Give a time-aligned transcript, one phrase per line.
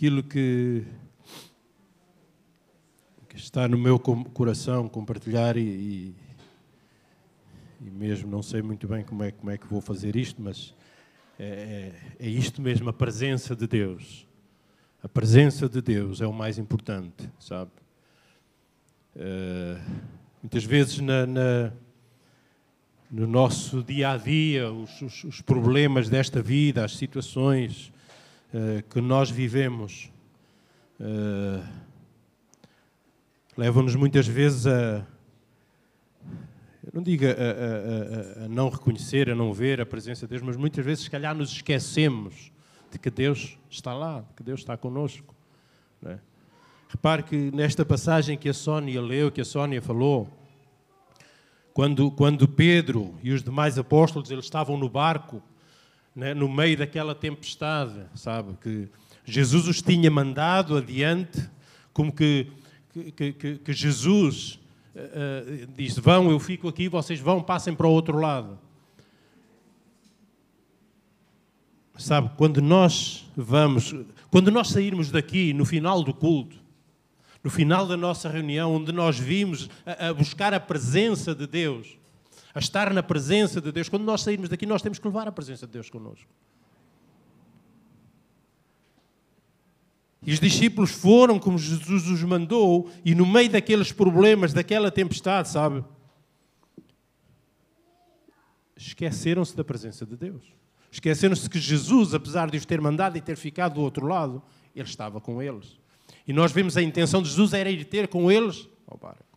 [0.00, 0.82] aquilo que,
[3.28, 6.14] que está no meu coração compartilhar e,
[7.78, 10.74] e, mesmo não sei muito bem como é, como é que vou fazer isto, mas
[11.38, 14.26] é, é, é isto mesmo, a presença de Deus.
[15.02, 17.70] A presença de Deus é o mais importante, sabe?
[19.14, 19.78] Uh,
[20.42, 21.72] muitas vezes na, na,
[23.10, 27.92] no nosso dia a dia, os, os, os problemas desta vida, as situações
[28.54, 30.10] uh, que nós vivemos,
[31.00, 31.66] uh,
[33.56, 35.06] levam-nos muitas vezes a.
[36.92, 40.42] Não digo a, a, a, a, não reconhecer, a não ver a presença de Deus,
[40.42, 42.50] mas muitas vezes, se calhar, nos esquecemos
[42.90, 45.34] de que Deus está lá, que Deus está conosco.
[46.04, 46.18] É?
[46.88, 50.28] Repare que nesta passagem que a Sónia leu, que a Sónia falou,
[51.72, 55.40] quando, quando Pedro e os demais apóstolos eles estavam no barco,
[56.14, 58.88] né, no meio daquela tempestade, sabe, que
[59.24, 61.48] Jesus os tinha mandado adiante,
[61.92, 62.48] como que,
[63.14, 64.58] que, que, que Jesus
[64.94, 68.58] uh, uh, diz: Vão, eu fico aqui, vocês vão, passem para o outro lado.
[71.96, 73.94] Sabe, quando nós vamos,
[74.30, 76.56] quando nós sairmos daqui no final do culto,
[77.44, 81.99] no final da nossa reunião, onde nós vimos a, a, buscar a presença de Deus,
[82.54, 85.32] a estar na presença de Deus, quando nós sairmos daqui, nós temos que levar a
[85.32, 86.28] presença de Deus connosco.
[90.22, 95.48] E os discípulos foram como Jesus os mandou, e no meio daqueles problemas, daquela tempestade,
[95.48, 95.82] sabe?
[98.76, 100.42] Esqueceram-se da presença de Deus.
[100.90, 104.42] Esqueceram-se que Jesus, apesar de os ter mandado e ter ficado do outro lado,
[104.74, 105.78] ele estava com eles.
[106.26, 109.29] E nós vemos a intenção de Jesus era ir ter com eles ao barco.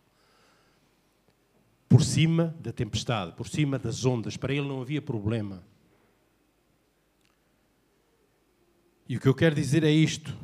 [1.94, 4.36] Por cima da tempestade, por cima das ondas.
[4.36, 5.62] Para ele não havia problema.
[9.08, 10.36] E o que eu quero dizer é isto.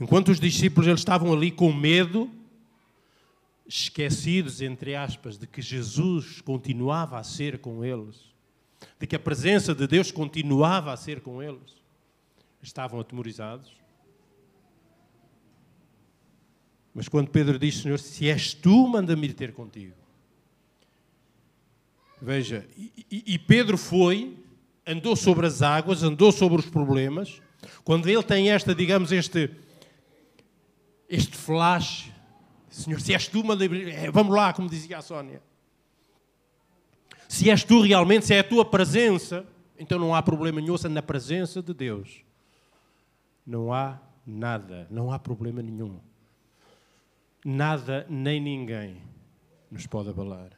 [0.00, 2.30] Enquanto os discípulos eles estavam ali com medo,
[3.66, 8.32] esquecidos, entre aspas, de que Jesus continuava a ser com eles,
[9.00, 11.82] de que a presença de Deus continuava a ser com eles,
[12.62, 13.72] estavam atemorizados.
[16.94, 20.01] Mas quando Pedro diz, Senhor, se és tu, manda-me ir ter contigo.
[22.22, 24.38] Veja, e, e Pedro foi,
[24.86, 27.42] andou sobre as águas, andou sobre os problemas.
[27.84, 29.50] Quando ele tem esta, digamos, este,
[31.08, 32.10] este flash,
[32.70, 34.10] Senhor, se és tu, ir.
[34.12, 35.42] Vamos lá, como dizia a Sónia
[37.32, 39.46] se és tu realmente, se é a tua presença,
[39.78, 42.22] então não há problema nenhum na presença de Deus.
[43.46, 45.98] Não há nada, não há problema nenhum.
[47.42, 48.98] Nada nem ninguém
[49.70, 50.50] nos pode abalar.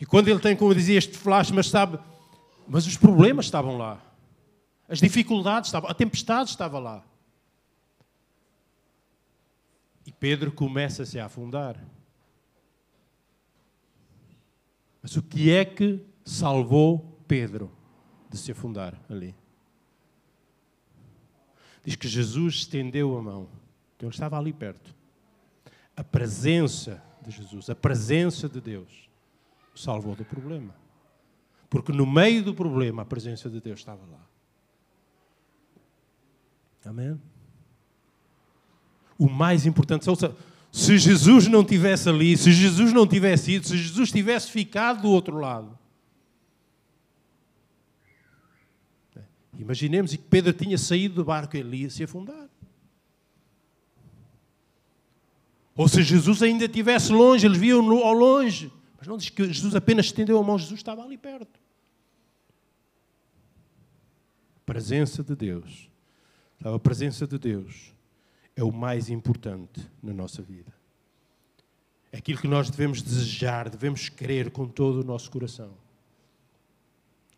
[0.00, 1.98] E quando ele tem, como eu dizia, este flash, mas sabe,
[2.66, 4.00] mas os problemas estavam lá.
[4.88, 7.04] As dificuldades estavam, a tempestade estava lá.
[10.06, 11.82] E Pedro começa-se a afundar.
[15.02, 17.70] Mas o que é que salvou Pedro
[18.30, 19.34] de se afundar ali?
[21.84, 23.48] Diz que Jesus estendeu a mão.
[23.96, 24.94] Então ele estava ali perto.
[25.96, 29.07] A presença de Jesus, a presença de Deus,
[29.78, 30.74] salvou do problema.
[31.70, 34.26] Porque no meio do problema, a presença de Deus estava lá.
[36.84, 37.20] Amém?
[39.18, 40.06] O mais importante,
[40.72, 45.10] se Jesus não tivesse ali, se Jesus não tivesse ido, se Jesus tivesse ficado do
[45.10, 45.78] outro lado.
[49.58, 52.48] Imaginemos que Pedro tinha saído do barco e ele ia se afundar.
[55.76, 58.72] Ou se Jesus ainda estivesse longe, eles viam ao longe.
[58.98, 61.60] Mas não diz que Jesus apenas estendeu a mão, Jesus estava ali perto.
[64.56, 65.88] A presença de Deus.
[66.62, 67.94] A presença de Deus
[68.56, 70.74] é o mais importante na nossa vida.
[72.10, 75.72] É aquilo que nós devemos desejar, devemos querer com todo o nosso coração.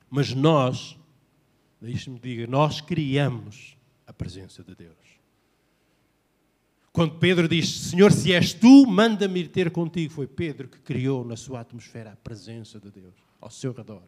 [0.09, 0.99] Mas nós,
[1.81, 3.77] deixe-me diga, nós criamos
[4.07, 5.20] a presença de Deus.
[6.93, 11.25] Quando Pedro diz, Senhor, se és tu, manda-me ir ter contigo, foi Pedro que criou
[11.25, 14.03] na sua atmosfera a presença de Deus ao seu redor.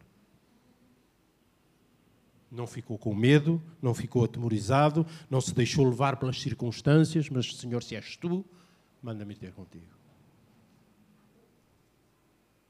[2.51, 7.83] Não ficou com medo, não ficou atemorizado, não se deixou levar pelas circunstâncias, mas, Senhor,
[7.83, 8.45] se és tu,
[9.01, 9.87] manda-me ter contigo.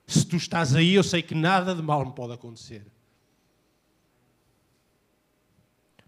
[0.06, 2.86] Se tu estás aí, eu sei que nada de mal me pode acontecer.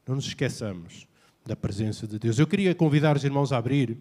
[0.06, 1.08] Não nos esqueçamos
[1.44, 2.38] da presença de Deus.
[2.38, 3.98] Eu queria convidar os irmãos a abrir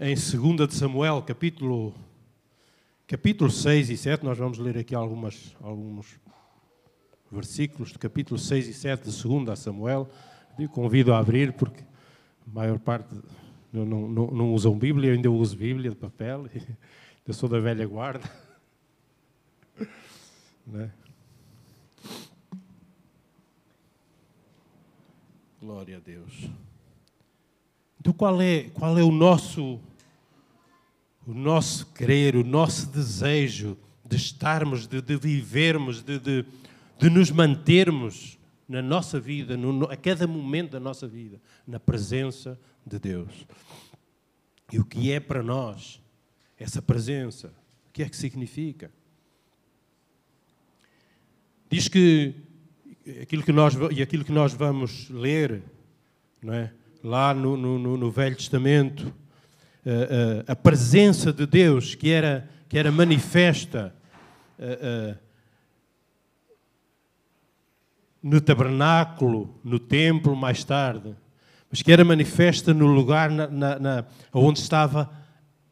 [0.00, 1.94] em 2 de Samuel, capítulo,
[3.06, 4.24] capítulo 6 e 7.
[4.24, 6.18] Nós vamos ler aqui algumas, alguns
[7.30, 10.08] versículos do capítulo 6 e 7 de 2 Samuel.
[10.58, 13.14] Eu convido a abrir, porque a maior parte
[13.70, 16.48] não, não, não, não usam Bíblia, eu ainda uso Bíblia de papel,
[17.26, 18.28] eu sou da velha guarda.
[20.64, 20.92] Né?
[25.62, 26.50] Glória a Deus.
[28.00, 29.78] Então qual é, qual é o nosso
[31.24, 36.44] o nosso querer, o nosso desejo de estarmos, de, de vivermos, de, de,
[36.98, 42.58] de, nos mantermos na nossa vida, no, a cada momento da nossa vida, na presença
[42.84, 43.46] de Deus.
[44.72, 46.02] E o que é para nós
[46.58, 47.54] essa presença?
[47.88, 48.90] O que é que significa?
[51.70, 52.50] Diz que
[53.20, 55.62] aquilo que nós, e aquilo que nós vamos ler,
[56.42, 56.72] não é?
[57.02, 59.12] lá no, no, no Velho Testamento,
[59.84, 63.92] a, a, a, presença de Deus que era, que era manifesta
[68.22, 71.16] no tabernáculo, no templo mais tarde,
[71.70, 75.10] mas que era manifesta no lugar na, na, na, onde estava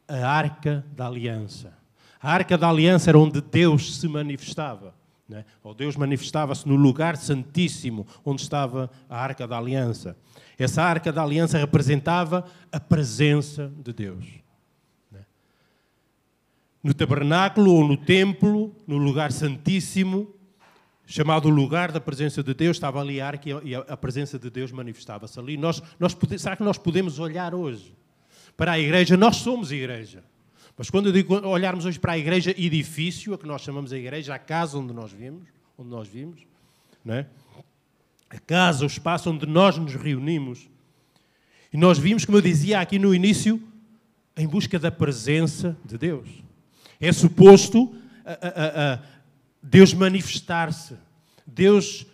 [0.07, 1.73] a arca da aliança.
[2.21, 4.93] A arca da aliança era onde Deus se manifestava.
[5.31, 5.45] Né?
[5.63, 10.17] Ou Deus manifestava-se no lugar santíssimo onde estava a arca da aliança.
[10.59, 14.25] Essa arca da aliança representava a presença de Deus.
[15.09, 15.21] Né?
[16.83, 20.35] No tabernáculo ou no templo, no lugar santíssimo,
[21.05, 24.69] chamado lugar da presença de Deus, estava ali a arca e a presença de Deus
[24.73, 25.55] manifestava-se ali.
[25.55, 27.95] Nós, nós, será que nós podemos olhar hoje
[28.57, 29.15] para a igreja?
[29.15, 30.25] Nós somos igreja.
[30.77, 33.97] Mas quando eu digo olharmos hoje para a igreja edifício, a que nós chamamos a
[33.97, 35.47] igreja, a casa onde nós vimos,
[35.77, 36.41] onde nós vimos,
[37.03, 37.27] não é?
[38.29, 40.69] a casa, o espaço onde nós nos reunimos,
[41.73, 43.61] e nós vimos, como eu dizia aqui no início,
[44.37, 46.29] em busca da presença de Deus.
[46.99, 47.93] É suposto
[48.25, 48.99] a, a, a
[49.61, 50.95] Deus manifestar-se,
[51.45, 52.05] Deus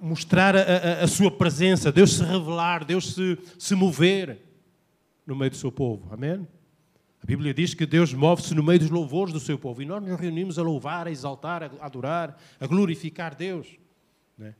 [0.00, 4.38] mostrar a, sua presença, Deus se revelar, Deus se, se mover
[5.26, 6.12] no meio do seu povo.
[6.12, 6.46] Amém?
[7.26, 10.00] A Bíblia diz que Deus move-se no meio dos louvores do seu povo e nós
[10.00, 13.66] nos reunimos a louvar, a exaltar, a adorar, a glorificar Deus.
[14.38, 14.54] Né?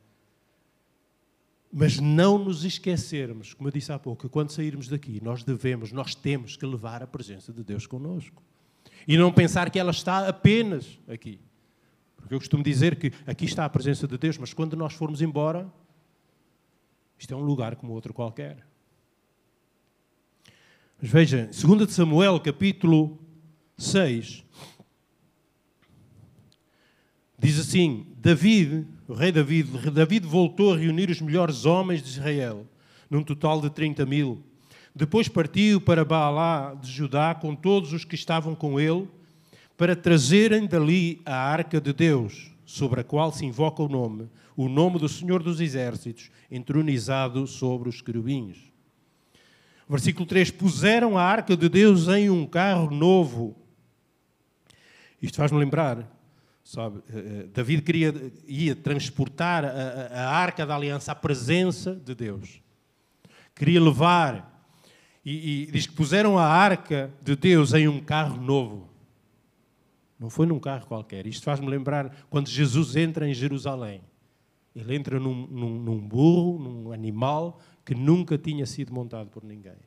[1.73, 5.93] Mas não nos esquecermos, como eu disse há pouco, que quando sairmos daqui, nós devemos,
[5.93, 8.43] nós temos que levar a presença de Deus connosco.
[9.07, 11.39] E não pensar que ela está apenas aqui.
[12.17, 15.23] Porque eu costumo dizer que aqui está a presença de Deus, mas quando nós formos
[15.23, 15.73] embora,
[17.17, 18.67] isto é um lugar como outro qualquer.
[21.01, 23.19] Mas veja, 2 Samuel, capítulo
[23.77, 24.43] 6,
[27.39, 32.67] diz assim: David, o rei David, David voltou a reunir os melhores homens de Israel,
[33.11, 34.43] num total de 30 mil.
[34.95, 39.07] Depois partiu para Baalá de Judá com todos os que estavam com ele,
[39.77, 44.67] para trazerem dali a arca de Deus, sobre a qual se invoca o nome, o
[44.67, 48.75] nome do Senhor dos Exércitos, entronizado sobre os querubins.
[49.89, 53.57] Versículo 3: Puseram a arca de Deus em um carro novo.
[55.23, 56.11] Isto faz-me lembrar,
[56.65, 57.01] sabe?
[57.09, 62.61] Eh, eh, David queria, ia transportar a, a, arca da aliança à presença de Deus.
[63.55, 64.55] Queria levar.
[65.25, 68.89] E, e diz que puseram a arca de Deus em um carro novo.
[70.19, 71.27] Não foi num carro qualquer.
[71.27, 74.03] Isto faz-me lembrar quando Jesus entra em Jerusalém.
[74.75, 79.79] Ele entra num, num, num burro, num animal que nunca tinha sido montado por ninguém.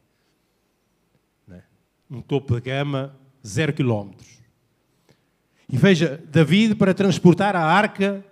[1.45, 1.61] Né?
[2.09, 3.13] Um topo de gama,
[3.45, 4.39] zero quilómetros.
[5.67, 8.25] E veja, David, para transportar a arca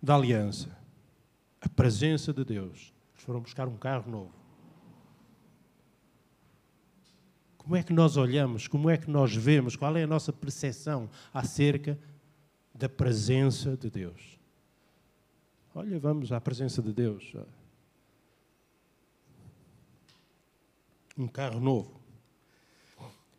[0.00, 0.68] da aliança,
[1.58, 4.34] a presença de Deus, eles foram buscar um carro novo.
[7.56, 11.08] Como é que nós olhamos, como é que nós vemos, qual é a nossa percepção
[11.32, 11.98] acerca
[12.74, 14.38] da presença de Deus?
[15.74, 17.34] Olha, vamos à presença de Deus
[21.20, 22.00] um carro novo.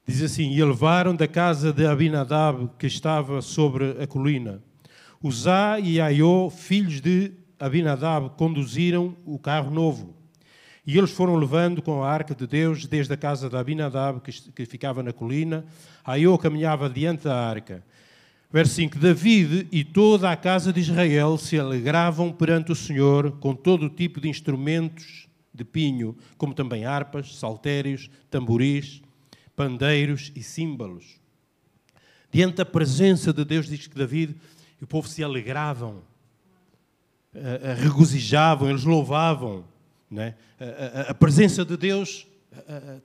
[0.07, 4.61] Diz assim: E levaram da casa de Abinadab, que estava sobre a colina.
[5.21, 10.15] Uzá e Aiô, filhos de Abinadab, conduziram o carro novo.
[10.85, 14.65] E eles foram levando com a arca de Deus desde a casa de Abinadab, que
[14.65, 15.65] ficava na colina.
[16.03, 17.83] Aiô caminhava diante da arca.
[18.51, 23.55] Verso 5: David e toda a casa de Israel se alegravam perante o Senhor com
[23.55, 29.01] todo o tipo de instrumentos de pinho, como também harpas, saltérios, tamboris,
[29.55, 31.19] pandeiros e símbolos.
[32.31, 34.35] Diante da presença de Deus, diz que David
[34.79, 36.01] e o povo se alegravam,
[37.77, 39.65] regozijavam, eles louvavam.
[40.09, 40.35] Né?
[40.59, 42.25] A, a, presença de Deus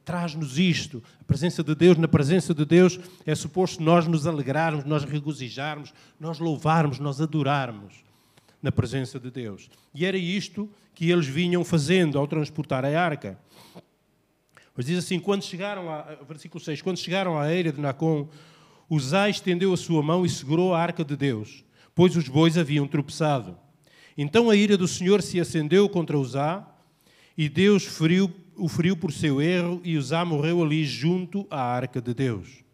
[0.05, 1.03] traz-nos isto.
[1.21, 5.93] A presença de Deus, na presença de Deus, é suposto nós nos alegrarmos, nós regozijarmos,
[6.19, 8.06] nós louvarmos, nós adorarmos
[8.63, 9.69] na presença de Deus.
[9.95, 13.39] E era isto que eles vinham fazendo ao transportar a arca.
[14.77, 18.29] Mas diz assim: quando chegaram a, versículo 6, quando chegaram à eira de Nacon,
[18.89, 22.87] Uzá estendeu a sua mão e segurou a arca de Deus, pois os bois haviam
[22.87, 23.59] tropeçado.
[24.17, 26.67] Então a ira do Senhor se acendeu contra Uzá,
[27.37, 32.01] e Deus feriu, o feriu por seu erro, e Uzá morreu ali junto à arca
[32.01, 32.66] de Deus.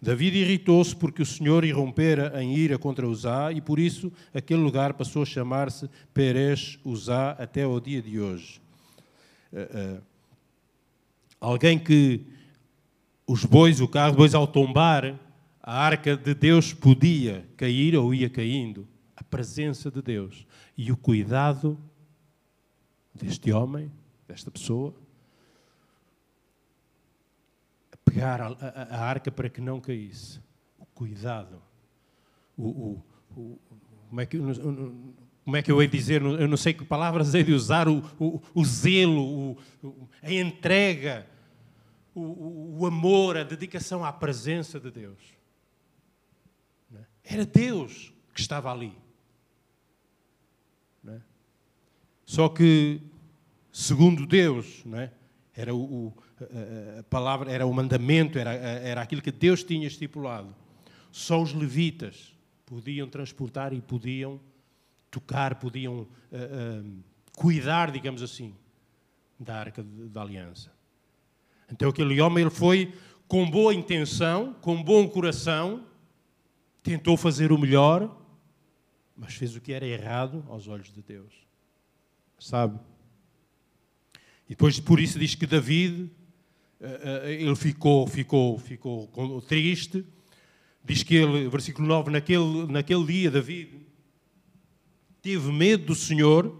[0.00, 4.94] David irritou-se porque o Senhor irrompera em ira contra Uzá, e por isso aquele lugar
[4.94, 8.60] passou a chamar-se Perez Uzá até ao dia de hoje.
[9.52, 10.02] Uh, uh,
[11.40, 12.24] alguém que
[13.26, 15.18] os bois, o carro, depois ao tombar,
[15.60, 18.86] a arca de Deus podia cair ou ia caindo.
[19.14, 21.76] A presença de Deus e o cuidado
[23.12, 23.90] deste homem,
[24.26, 24.94] desta pessoa,
[27.92, 30.40] a pegar a, a, a arca para que não caísse.
[30.78, 31.62] O cuidado.
[32.56, 33.04] O, o,
[33.36, 33.58] o,
[34.08, 34.38] como, é que,
[35.44, 36.22] como é que eu hei de dizer?
[36.22, 37.88] Eu não sei que palavras hei de usar.
[37.88, 38.02] O,
[38.54, 39.56] o, zelo,
[40.22, 41.26] a entrega,
[42.14, 45.38] o amor, a dedicação à presença de Deus.
[47.22, 48.96] Era Deus que estava ali.
[51.06, 51.20] É?
[52.24, 53.02] Só que,
[53.70, 55.10] segundo Deus, é?
[55.58, 56.16] Era o,
[56.96, 60.54] a palavra, era o mandamento, era, era aquilo que Deus tinha estipulado.
[61.10, 62.32] Só os levitas
[62.64, 64.40] podiam transportar e podiam
[65.10, 67.02] tocar, podiam uh, uh,
[67.36, 68.54] cuidar, digamos assim,
[69.36, 70.72] da arca da aliança.
[71.72, 72.94] Então aquele homem ele foi
[73.26, 75.84] com boa intenção, com bom coração,
[76.84, 78.16] tentou fazer o melhor,
[79.16, 81.34] mas fez o que era errado aos olhos de Deus.
[82.38, 82.78] Sabe?
[84.48, 86.10] E depois por isso diz que David
[86.80, 90.04] eh, eh, ele ficou, ficou, ficou triste.
[90.84, 93.86] Diz que ele, versículo 9, naquele, naquele dia David
[95.20, 96.56] teve medo do Senhor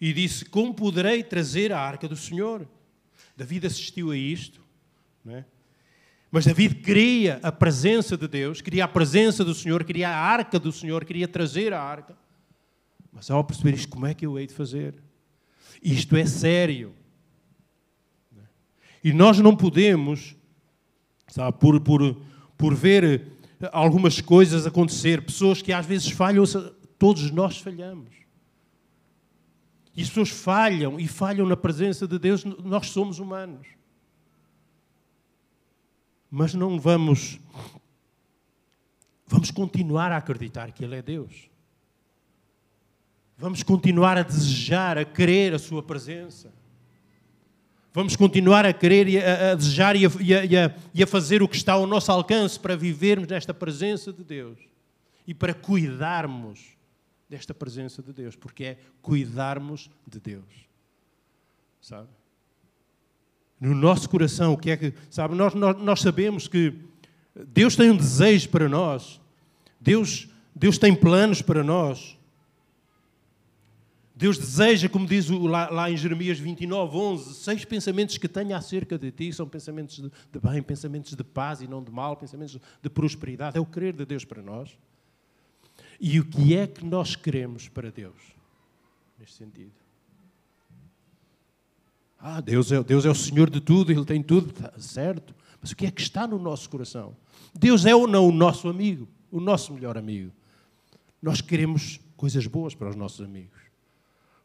[0.00, 2.66] e disse: Como poderei trazer a arca do Senhor?
[3.36, 4.60] David assistiu a isto,
[5.24, 5.44] não é?
[6.30, 10.58] Mas David queria a presença de Deus, queria a presença do Senhor, queria a arca
[10.58, 12.16] do Senhor, queria trazer a arca.
[13.12, 14.96] Mas ao perceber isto, como é que eu hei de fazer?
[15.80, 16.92] Isto é sério.
[19.04, 20.34] E nós não podemos,
[21.28, 22.16] sabe, por, por,
[22.58, 23.28] por ver
[23.70, 26.44] algumas coisas acontecer, pessoas que às vezes falham,
[26.98, 28.08] todos nós falhamos.
[29.94, 33.74] E as pessoas falham e falham na presença de Deus, nós somos humanos
[36.36, 37.38] mas não vamos
[39.24, 41.48] vamos continuar a acreditar que ele é Deus.
[43.38, 46.52] Vamos continuar a desejar, a querer a sua presença.
[47.94, 51.42] Vamos continuar a querer, e a, a desejar e a, e, a, e a fazer
[51.42, 54.58] o que está ao nosso alcance para vivermos nesta presença de Deus
[55.26, 56.76] e para cuidarmos
[57.30, 60.44] desta presença de Deus, porque é cuidarmos de Deus.
[61.80, 62.08] Sabe?
[63.64, 66.74] no nosso coração, o que é que, sabe, nós, nós, nós sabemos que
[67.34, 69.20] Deus tem um desejo para nós,
[69.80, 72.16] Deus, Deus tem planos para nós.
[74.16, 79.10] Deus deseja, como diz lá, em Jeremias 29, 11, seis pensamentos que tenha acerca de
[79.10, 82.90] ti são pensamentos de, de, bem, pensamentos de paz e não de mal, pensamentos de
[82.90, 83.58] prosperidade.
[83.58, 84.78] É o querer de Deus para nós.
[86.00, 88.14] E o que é que nós queremos para Deus,
[89.18, 89.72] neste sentido?
[92.20, 95.34] Ah, Deus é, Deus é o Senhor de tudo, Ele tem tudo, tá certo.
[95.60, 97.16] Mas o que é que está no nosso coração?
[97.52, 100.30] Deus é ou não o nosso amigo, o nosso melhor amigo?
[101.20, 103.63] Nós queremos coisas boas para os nossos amigos.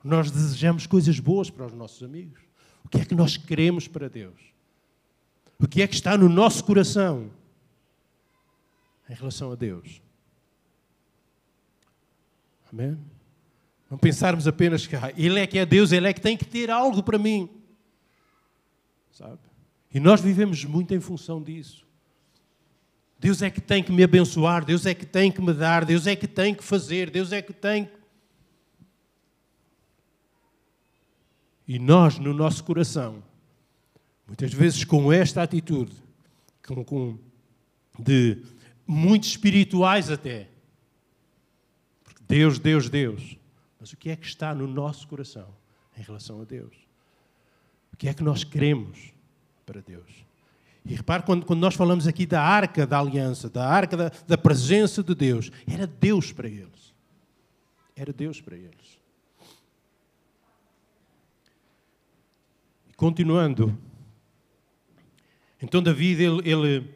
[0.03, 2.39] Nós desejamos coisas boas para os nossos amigos.
[2.83, 4.39] O que é que nós queremos para Deus?
[5.59, 7.29] O que é que está no nosso coração
[9.09, 10.01] em relação a Deus?
[12.71, 12.97] Amém?
[13.89, 16.45] Não pensarmos apenas que ah, Ele é que é Deus, Ele é que tem que
[16.45, 17.59] ter algo para mim
[19.19, 19.39] sabe?
[19.93, 21.85] E nós vivemos muito em função disso.
[23.19, 26.07] Deus é que tem que me abençoar, Deus é que tem que me dar, Deus
[26.07, 27.89] é que tem que fazer, Deus é que tem.
[31.69, 33.23] E nós, no nosso coração,
[34.27, 35.95] muitas vezes com esta atitude,
[36.67, 37.17] com, com
[37.97, 38.43] de
[38.85, 40.49] muito espirituais até,
[42.03, 43.37] porque Deus, Deus, Deus.
[43.79, 45.47] Mas o que é que está no nosso coração
[45.97, 46.89] em relação a Deus?
[47.99, 49.11] que é que nós queremos
[49.65, 50.25] para Deus?
[50.85, 54.37] E repare, quando, quando nós falamos aqui da arca da aliança, da arca da, da
[54.37, 56.95] presença de Deus, era Deus para eles.
[57.95, 58.98] Era Deus para eles.
[62.99, 63.79] Continuando,
[65.61, 66.93] Então David, ele, ele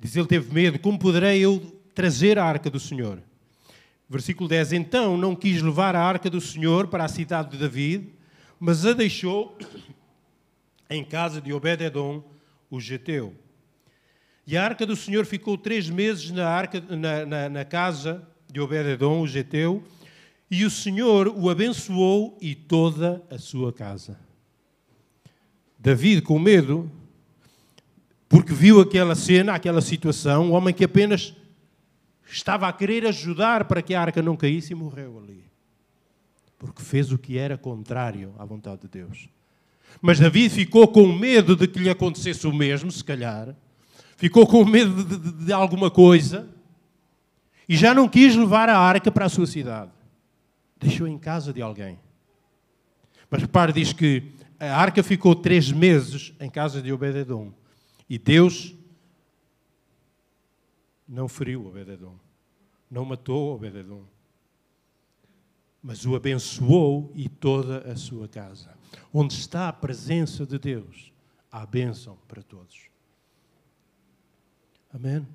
[0.00, 1.60] diz, ele teve medo, como poderei eu
[1.94, 3.22] trazer a arca do Senhor?
[4.08, 8.12] Versículo 10, então não quis levar a arca do Senhor para a cidade de David,
[8.58, 9.56] mas a deixou
[10.90, 12.24] em casa de Obed-edom,
[12.68, 13.36] o geteu.
[14.44, 18.60] E a arca do Senhor ficou três meses na, arca, na, na, na casa de
[18.60, 19.84] Obed-edom, o geteu,
[20.50, 24.18] e o Senhor o abençoou e toda a sua casa.
[25.78, 26.90] David, com medo,
[28.28, 31.34] porque viu aquela cena, aquela situação, um homem que apenas
[32.30, 35.44] estava a querer ajudar para que a arca não caísse e morreu ali.
[36.58, 39.28] Porque fez o que era contrário à vontade de Deus.
[40.00, 43.54] Mas David ficou com medo de que lhe acontecesse o mesmo, se calhar.
[44.16, 46.48] Ficou com medo de, de, de alguma coisa.
[47.68, 49.90] E já não quis levar a arca para a sua cidade.
[50.78, 51.98] Deixou em casa de alguém.
[53.30, 57.52] Mas repare, diz que a arca ficou três meses em casa de Obededom.
[58.08, 58.74] E Deus
[61.06, 62.16] não feriu Obededom.
[62.90, 64.04] Não matou Obededom.
[65.82, 68.76] Mas o abençoou e toda a sua casa.
[69.12, 71.12] Onde está a presença de Deus,
[71.52, 72.88] há bênção para todos.
[74.92, 75.26] Amém?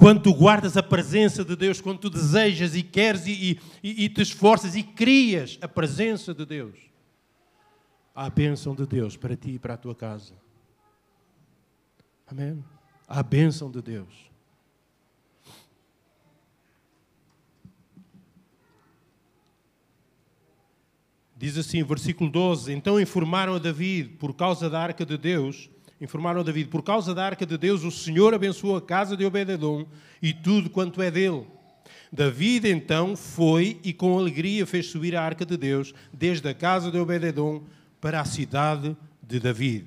[0.00, 4.08] Quando tu guardas a presença de Deus, quando tu desejas e queres e, e, e
[4.08, 6.78] te esforças e crias a presença de Deus,
[8.14, 10.32] há a bênção de Deus para ti e para a tua casa.
[12.26, 12.64] Amém?
[13.06, 14.30] Há a bênção de Deus.
[21.36, 25.68] Diz assim, versículo 12: Então informaram a David, por causa da arca de Deus,
[26.00, 29.24] informaram a David, por causa da arca de Deus, o Senhor abençoou a casa de
[29.24, 29.86] Obededom
[30.22, 31.46] e tudo quanto é dele.
[32.12, 36.90] David então foi e com alegria fez subir a arca de Deus desde a casa
[36.90, 37.62] de Obededom
[38.00, 39.86] para a cidade de David.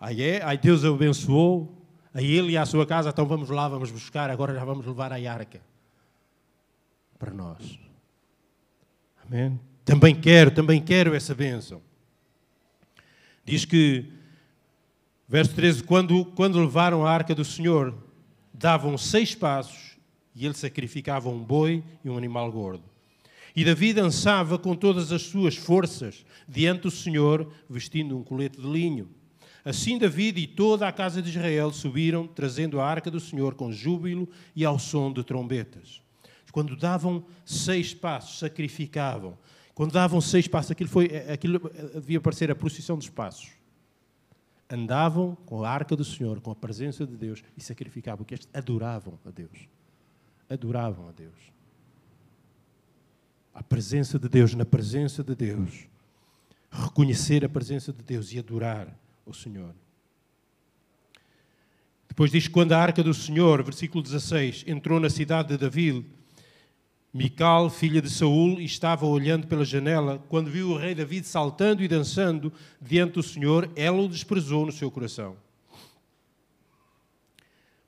[0.00, 1.78] Aí é, aí Deus abençoou,
[2.14, 5.12] a ele e à sua casa, então vamos lá, vamos buscar, agora já vamos levar
[5.12, 5.60] a arca
[7.18, 7.78] para nós.
[9.24, 9.58] Amém?
[9.84, 11.80] Também quero, também quero essa bênção.
[13.44, 14.12] Diz que,
[15.32, 17.94] verso 13, quando, quando levaram a arca do Senhor,
[18.52, 19.96] davam seis passos
[20.34, 22.84] e ele sacrificava um boi e um animal gordo.
[23.56, 28.66] E Davi dançava com todas as suas forças diante do Senhor, vestindo um colete de
[28.66, 29.08] linho.
[29.64, 33.72] Assim Davi e toda a casa de Israel subiram, trazendo a arca do Senhor com
[33.72, 36.02] júbilo e ao som de trombetas.
[36.52, 39.38] Quando davam seis passos, sacrificavam.
[39.74, 43.61] Quando davam seis passos, aquilo, foi, aquilo devia parecer a procissão dos passos.
[44.72, 49.18] Andavam com a arca do Senhor, com a presença de Deus e sacrificavam, porque adoravam
[49.24, 49.68] a Deus.
[50.48, 51.52] Adoravam a Deus
[53.54, 55.86] a presença de Deus, na presença de Deus,
[56.70, 58.88] reconhecer a presença de Deus e adorar
[59.26, 59.74] o Senhor.
[62.08, 66.06] Depois diz: quando a arca do Senhor, versículo 16, entrou na cidade de Davi,
[67.12, 70.24] Mical, filha de Saul, estava olhando pela janela.
[70.28, 74.72] Quando viu o rei David saltando e dançando diante do Senhor, ela o desprezou no
[74.72, 75.36] seu coração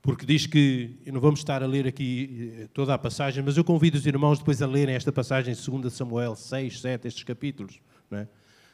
[0.05, 3.63] porque diz que, não vamos estar a ler aqui eh, toda a passagem, mas eu
[3.63, 7.79] convido os irmãos depois a lerem esta passagem em 2 Samuel 6, 7, estes capítulos.
[8.11, 8.27] É?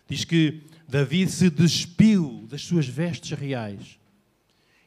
[0.10, 3.98] Diz que David se despiu das suas vestes reais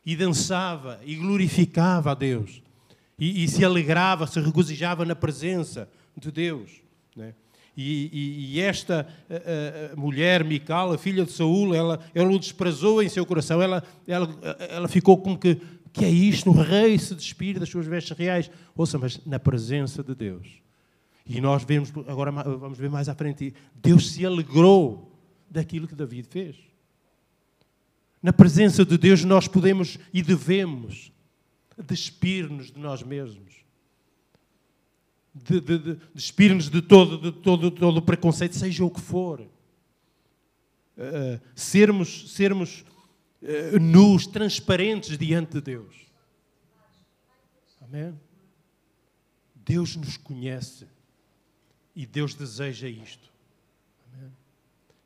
[0.04, 2.62] e dançava e glorificava a Deus
[3.18, 6.82] e, e se alegrava, se regozijava na presença de Deus.
[7.18, 7.32] É?
[7.76, 12.38] E, e, e, esta a, a mulher, Mical, a filha de Saul, ela, ela o
[12.38, 14.28] desprezou em seu coração, ela, ela,
[14.70, 15.60] ela ficou como que
[15.94, 16.50] que é isto?
[16.50, 18.50] O rei se despir das suas vestes reais.
[18.74, 20.48] Ouça, mas na presença de Deus.
[21.24, 25.16] E nós vemos, agora vamos ver mais à frente, Deus se alegrou
[25.48, 26.56] daquilo que David fez.
[28.20, 31.12] Na presença de Deus nós podemos e devemos
[31.82, 33.54] despir-nos de nós mesmos.
[35.34, 39.40] De, de, de, despir-nos de todo, de todo, todo o preconceito, seja o que for.
[39.40, 42.84] Uh, sermos, sermos
[43.42, 45.96] uh, nus, transparentes diante de Deus.
[47.80, 48.18] Amém?
[49.54, 50.86] Deus nos conhece
[51.96, 53.32] e Deus deseja isto.
[54.12, 54.30] Amém?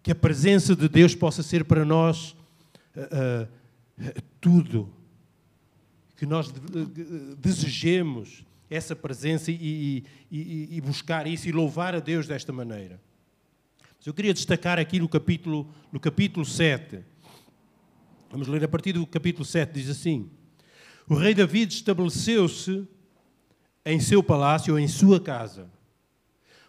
[0.02, 2.36] Que a presença de Deus possa ser para nós
[2.96, 3.48] uh,
[4.40, 4.92] tudo.
[6.18, 6.52] Que nós
[7.38, 13.00] desejemos essa presença e, e, e, buscar isso e louvar a Deus desta maneira.
[13.96, 17.02] Mas eu queria destacar aqui no capítulo, no capítulo 7
[18.30, 20.28] Vamos ler a partir do capítulo 7, diz assim:
[21.08, 22.86] O rei David estabeleceu-se
[23.86, 25.70] em seu palácio ou em sua casa,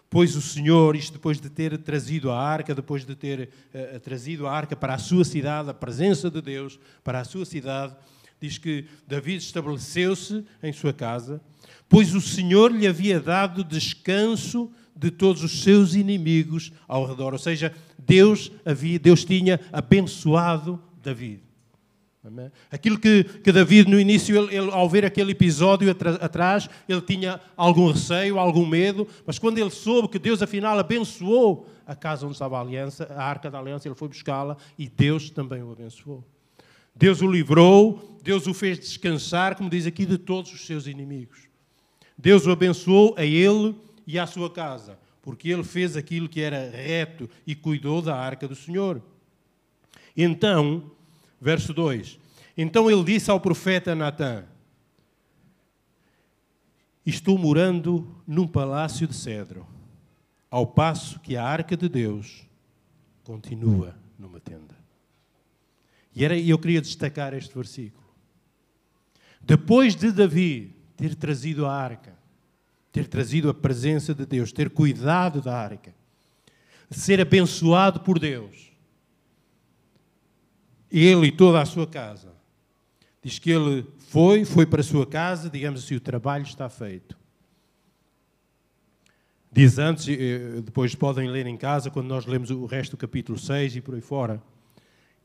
[0.10, 4.48] Pois o Senhor, isto depois de ter trazido a arca, depois de ter uh, trazido
[4.48, 7.96] a arca para a sua cidade, a presença de Deus para a sua cidade,
[8.42, 11.42] diz que David estabeleceu-se em sua casa,
[11.88, 17.34] pois o Senhor lhe havia dado descanso de todos os seus inimigos ao redor.
[17.34, 20.82] Ou seja, Deus havia, Deus tinha abençoado.
[22.22, 22.52] Amém?
[22.70, 27.40] Aquilo que, que David, no início, ele, ele, ao ver aquele episódio atrás, ele tinha
[27.56, 32.36] algum receio, algum medo, mas quando ele soube que Deus, afinal, abençoou a casa onde
[32.36, 36.24] estava a aliança, a arca da aliança, ele foi buscá-la e Deus também o abençoou.
[37.00, 41.48] Deus o livrou, Deus o fez descansar, como diz aqui, de todos os seus inimigos.
[42.18, 43.74] Deus o abençoou a ele
[44.06, 48.50] e à sua casa, porque ele fez aquilo que era reto e cuidou da arca
[48.50, 49.02] do Senhor.
[50.16, 50.92] Então,
[51.40, 52.20] verso 2:
[52.58, 54.44] Então ele disse ao profeta Natã:
[57.06, 59.66] Estou morando num palácio de cedro,
[60.52, 62.46] ao passo que a arca de Deus
[63.24, 64.69] continua numa tenda.
[66.16, 68.06] E era, eu queria destacar este versículo.
[69.42, 72.18] Depois de Davi ter trazido a arca,
[72.92, 75.94] ter trazido a presença de Deus, ter cuidado da arca,
[76.90, 78.72] ser abençoado por Deus,
[80.92, 82.34] ele e toda a sua casa.
[83.22, 87.18] Diz que ele foi, foi para a sua casa, digamos assim, o trabalho está feito.
[89.52, 93.38] Diz antes, eh, depois podem ler em casa, quando nós lemos o resto do capítulo
[93.38, 94.42] 6 e por aí fora,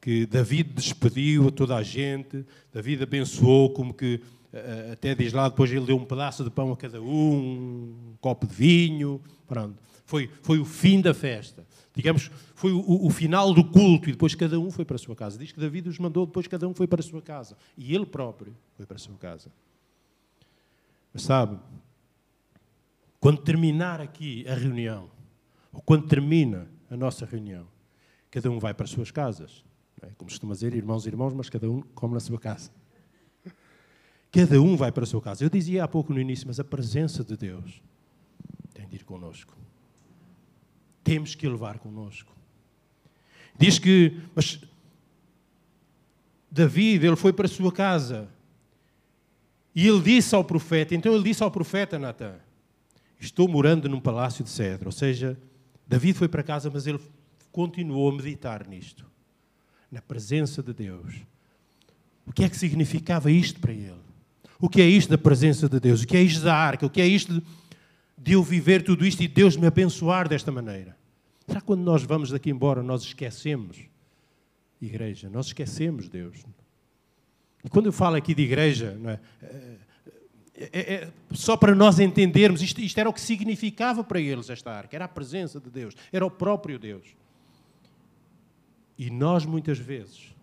[0.04, 4.20] que David despediu a toda a gente, David abençoou, como que
[4.52, 8.14] eh, até diz lá, depois ele deu um pedaço de pão a cada um, um
[8.20, 9.76] copo de vinho, pronto.
[10.04, 11.64] Foi, foi o fim da festa
[11.94, 15.14] digamos, foi o, o, final do culto e depois cada um foi para a sua
[15.14, 15.38] casa.
[15.38, 17.56] Diz que David os mandou, depois cada um foi para a sua casa.
[17.78, 19.48] E ele próprio foi para a sua casa.
[21.12, 21.56] Mas sabe,
[23.20, 25.08] quando terminar aqui a reunião,
[25.72, 27.64] ou quando termina a nossa reunião,
[28.28, 29.64] cada um vai para as suas casas.
[30.04, 30.10] É?
[30.16, 32.70] Como costuma dizer, irmãos e irmãos, mas cada um come na sua casa.
[34.30, 35.44] Cada um vai para a sua casa.
[35.44, 37.82] Eu dizia há pouco no início, mas a presença de Deus
[38.72, 39.56] tem de ir connosco
[41.04, 42.34] temos que levar connosco.
[43.56, 44.58] Diz que, mas
[46.50, 48.28] David, ele foi para a sua casa
[49.74, 52.36] e ele disse ao profeta, então ele disse ao profeta Natan,
[53.20, 55.38] estou morando num palácio de cedro, ou seja,
[55.86, 57.00] David foi para casa, mas ele
[57.52, 59.06] continuou a meditar nisto,
[59.94, 61.14] na presença de Deus.
[62.26, 64.02] O que é que significava isto para ele?
[64.60, 66.02] O que é isto da presença de Deus?
[66.02, 66.84] O que é isto da arca?
[66.84, 67.40] O que é isto
[68.18, 70.96] de eu viver tudo isto e Deus me abençoar desta maneira?
[71.46, 73.78] Será que quando nós vamos daqui embora nós esquecemos?
[74.82, 76.44] Igreja, nós esquecemos Deus.
[77.62, 79.20] E quando eu falo aqui de igreja, é?
[80.56, 84.50] É, é, é, só para nós entendermos, isto, isto era o que significava para eles
[84.50, 87.14] esta arca, era a presença de Deus, era o próprio Deus.
[88.96, 90.34] E nós muitas vezes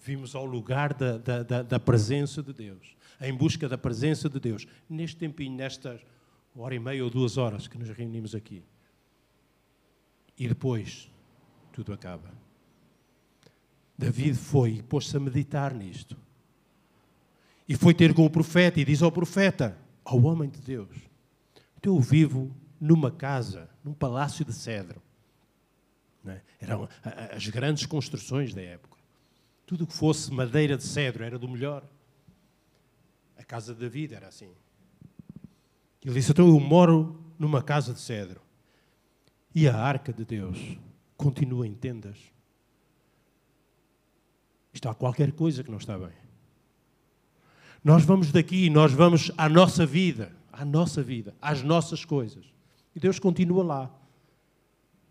[0.00, 4.66] vimos ao lugar da, da, da, presença de Deus, em busca da presença de Deus,
[4.88, 6.00] neste tempinho, nestas
[6.56, 8.64] hora e meia ou duas horas que nos reunimos aqui.
[10.36, 11.10] E depois
[11.72, 12.32] tudo acaba.
[13.96, 16.16] David foi e pôs-se a meditar nisto.
[17.68, 20.96] E foi ter com o profeta e diz ao profeta, ao homem de Deus:
[21.82, 25.02] Eu vivo numa casa, num palácio de cedro.
[26.26, 26.40] É?
[26.60, 26.88] Eram
[27.34, 28.98] as grandes construções da época.
[29.66, 31.84] Tudo que fosse madeira de cedro era do melhor.
[33.36, 34.50] A casa de David era assim.
[36.04, 38.40] Ele disse: Então eu moro numa casa de cedro.
[39.54, 40.58] E a arca de Deus
[41.16, 42.18] continua em tendas.
[44.72, 46.12] Está qualquer coisa que não está bem.
[47.82, 52.44] Nós vamos daqui, nós vamos à nossa vida, à nossa vida, às nossas coisas.
[52.94, 54.00] E Deus continua lá,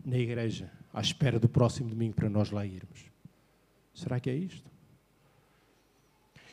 [0.04, 3.04] na igreja, à espera do próximo domingo para nós lá irmos.
[3.94, 4.70] Será que é isto?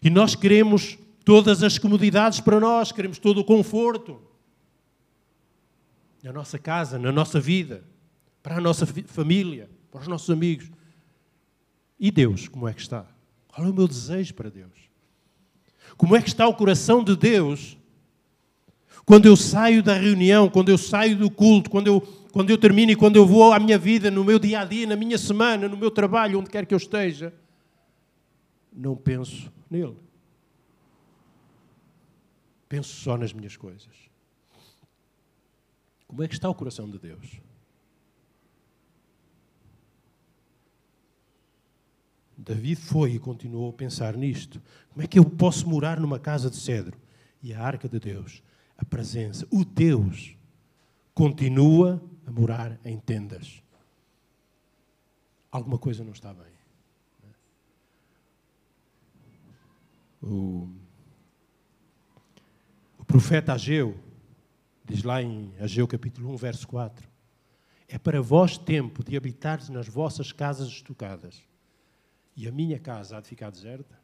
[0.01, 4.21] E nós queremos todas as comodidades para nós, queremos todo o conforto
[6.23, 7.83] na nossa casa, na nossa vida,
[8.41, 10.69] para a nossa família, para os nossos amigos.
[11.99, 13.05] E Deus, como é que está?
[13.47, 14.89] Qual é o meu desejo para Deus?
[15.97, 17.77] Como é que está o coração de Deus
[19.05, 22.01] quando eu saio da reunião, quando eu saio do culto, quando eu,
[22.35, 24.85] quando eu termino e quando eu vou à minha vida, no meu dia a dia,
[24.85, 27.33] na minha semana, no meu trabalho, onde quer que eu esteja?
[28.73, 29.95] Não penso nele.
[32.67, 33.87] Penso só nas minhas coisas.
[36.05, 37.39] Como é que está o coração de Deus?
[42.37, 44.61] David foi e continuou a pensar nisto.
[44.89, 46.99] Como é que eu posso morar numa casa de cedro?
[47.41, 48.43] E a arca de Deus,
[48.77, 50.35] a presença, o Deus
[51.13, 53.61] continua a morar em tendas.
[55.51, 56.53] Alguma coisa não está bem.
[60.21, 60.67] O,
[62.97, 63.97] o profeta Ageu,
[64.83, 67.07] diz lá em Ageu capítulo 1, verso 4,
[67.87, 71.43] é para vós tempo de habitar nas vossas casas estocadas,
[72.35, 73.97] e a minha casa há de ficar deserta?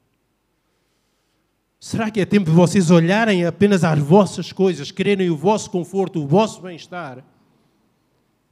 [1.80, 6.24] Será que é tempo de vocês olharem apenas às vossas coisas, quererem o vosso conforto,
[6.24, 7.26] o vosso bem-estar?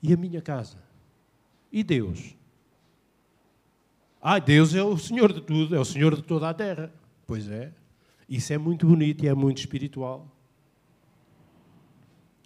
[0.01, 0.77] E a minha casa?
[1.71, 2.35] E Deus?
[4.21, 6.91] Ah, Deus é o Senhor de tudo, é o Senhor de toda a terra.
[7.25, 7.71] Pois é.
[8.27, 10.27] Isso é muito bonito e é muito espiritual.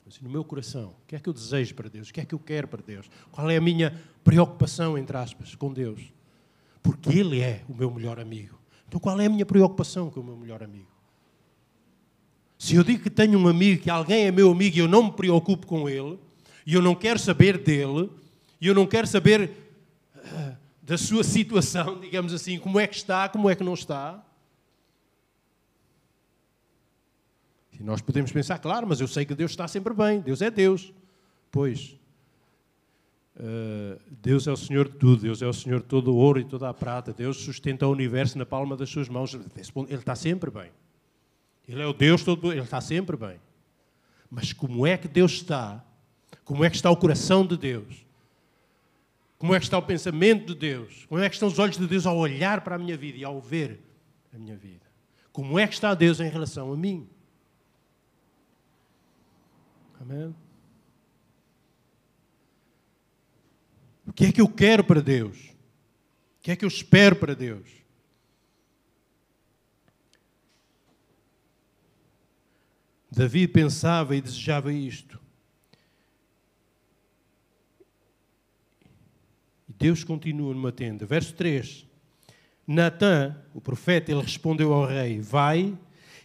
[0.08, 2.10] Assim, no meu coração, o que é que eu desejo para Deus?
[2.10, 3.10] O que é que eu quero para Deus?
[3.32, 6.02] Qual é a minha preocupação, entre aspas, com Deus?
[6.82, 8.60] Porque Ele é o meu melhor amigo.
[8.88, 10.92] Então qual é a minha preocupação com o meu melhor amigo?
[12.60, 15.06] Se eu digo que tenho um amigo, que alguém é meu amigo e eu não
[15.06, 16.20] me preocupo com ele,
[16.66, 18.10] e eu não quero saber dele,
[18.60, 19.52] e eu não quero saber
[20.16, 24.24] uh, da sua situação, digamos assim, como é que está, como é que não está.
[27.80, 30.50] E nós podemos pensar, claro, mas eu sei que Deus está sempre bem, Deus é
[30.50, 30.94] Deus.
[31.52, 31.96] Pois,
[33.36, 36.40] Uh, Deus é o Senhor de tudo, Deus é o Senhor de todo o ouro
[36.40, 39.34] e toda a prata, Deus sustenta o universo na palma das suas mãos.
[39.34, 40.70] Ele está sempre bem.
[41.68, 43.40] Ele é o Deus todo, ele está sempre bem.
[44.30, 45.84] Mas como é que Deus está?
[46.44, 48.06] Como é que está o coração de Deus?
[49.38, 51.06] Como é que está o pensamento de Deus?
[51.08, 53.24] Como é que estão os olhos de Deus ao olhar para a minha vida e
[53.24, 53.82] ao ver
[54.34, 54.86] a minha vida?
[55.32, 57.10] Como é que está Deus em relação a mim?
[60.00, 60.36] Amém?
[64.06, 65.38] O que é que eu quero para Deus?
[65.38, 67.70] O que é que eu espero para Deus?
[73.10, 75.23] Davi pensava e desejava isto.
[79.84, 81.06] Deus continua numa tenda.
[81.06, 81.86] Verso 3.
[82.66, 85.78] Natã, o profeta, ele respondeu ao rei: Vai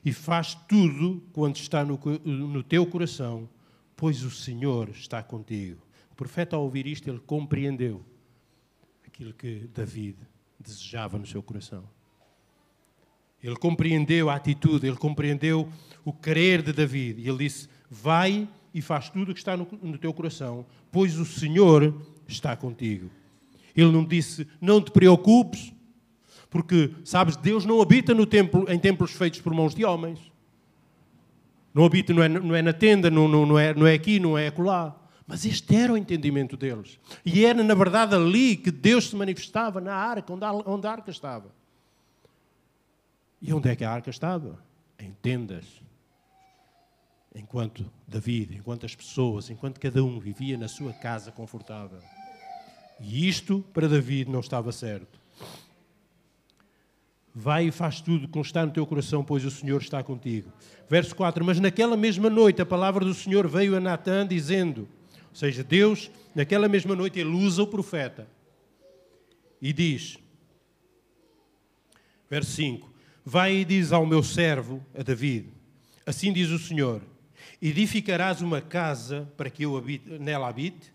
[0.04, 3.48] e faz tudo quanto está no, no teu coração,
[3.96, 8.04] pois o Senhor está contigo profeta, ao ouvir isto, ele compreendeu
[9.06, 10.16] aquilo que David
[10.58, 11.84] desejava no seu coração.
[13.40, 15.68] Ele compreendeu a atitude, ele compreendeu
[16.04, 17.20] o querer de David.
[17.20, 21.16] E ele disse: Vai e faz tudo o que está no, no, teu coração, pois
[21.20, 21.94] o Senhor
[22.26, 23.08] está contigo.
[23.80, 25.72] Ele não disse: Não te preocupes,
[26.50, 30.18] porque, sabes, Deus não habita no templo, em templos feitos por mãos de homens.
[31.72, 34.18] Não habita, não é, não é na tenda, não, não, não, é, não é aqui,
[34.18, 34.96] não é acolá.
[35.28, 36.98] Mas este era o entendimento deles.
[37.24, 40.90] E era, na verdade, ali que Deus se manifestava, na arca, onde a, onde a
[40.90, 41.54] arca estava.
[43.40, 44.58] E onde é que a arca estava?
[44.98, 45.66] Em tendas.
[47.32, 52.00] Enquanto David, enquanto as pessoas, enquanto cada um vivia na sua casa confortável.
[53.00, 55.18] E isto, para David, não estava certo.
[57.34, 60.52] Vai e faz tudo com está no teu coração, pois o Senhor está contigo.
[60.88, 64.88] Verso 4: Mas naquela mesma noite a palavra do Senhor veio a Natã, dizendo:
[65.30, 68.26] ou seja, Deus, naquela mesma noite, ele usa o profeta
[69.60, 70.18] e diz,
[72.28, 72.92] verso 5:
[73.24, 75.52] Vai e diz ao meu servo, a David:
[76.04, 77.02] Assim diz o Senhor:
[77.60, 80.92] Edificarás uma casa para que eu habite, nela habite?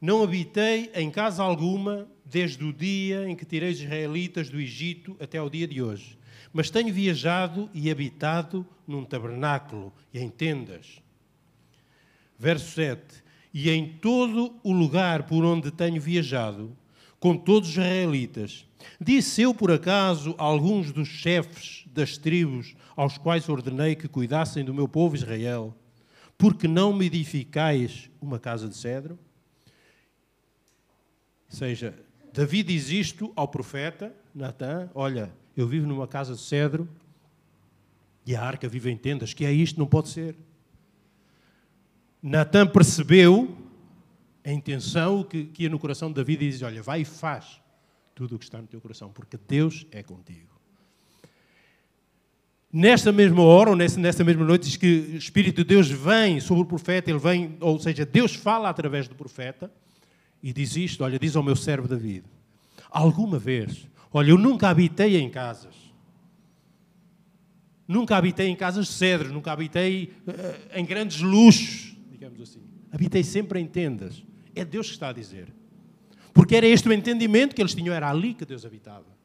[0.00, 5.16] Não habitei em casa alguma desde o dia em que tirei os israelitas do Egito
[5.18, 6.18] até o dia de hoje,
[6.52, 11.00] mas tenho viajado e habitado num tabernáculo e em tendas.
[12.38, 13.22] Verso 7:
[13.54, 16.76] E em todo o lugar por onde tenho viajado,
[17.18, 18.66] com todos os israelitas,
[19.00, 24.62] disse eu por acaso a alguns dos chefes das tribos aos quais ordenei que cuidassem
[24.62, 25.74] do meu povo Israel,
[26.36, 29.18] porque não me edificais uma casa de cedro?
[31.50, 31.94] Ou seja,
[32.32, 36.88] Davi diz isto ao profeta Natã: Olha, eu vivo numa casa de cedro
[38.26, 40.36] e a arca vive em tendas, que é isto, não pode ser.
[42.22, 43.56] Natan percebeu
[44.44, 47.60] a intenção que, que ia no coração de David e diz: Olha, vai e faz
[48.14, 50.56] tudo o que está no teu coração, porque Deus é contigo.
[52.72, 56.62] Nesta mesma hora, ou nesta mesma noite, diz que o Espírito de Deus vem sobre
[56.64, 59.72] o profeta, ele vem, ou seja, Deus fala através do profeta
[60.42, 62.24] e diz isto: Olha, diz ao meu servo David,
[62.90, 65.74] alguma vez, olha, eu nunca habitei em casas,
[67.86, 72.62] nunca habitei em casas de cedros, nunca habitei uh, em grandes luxos, digamos assim.
[72.90, 74.24] Habitei sempre em tendas.
[74.54, 75.52] É Deus que está a dizer.
[76.32, 79.16] Porque era este o entendimento que eles tinham, era ali que Deus habitava.